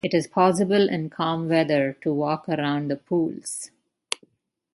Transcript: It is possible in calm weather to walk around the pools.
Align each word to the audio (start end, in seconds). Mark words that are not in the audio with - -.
It 0.03 0.15
is 0.15 0.25
possible 0.25 0.89
in 0.89 1.11
calm 1.11 1.47
weather 1.47 1.93
to 2.01 2.11
walk 2.11 2.49
around 2.49 2.87
the 2.89 2.95
pools. 2.95 3.69